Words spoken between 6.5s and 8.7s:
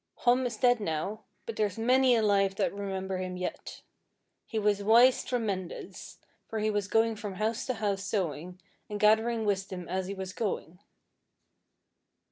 he was going from house to house sewing,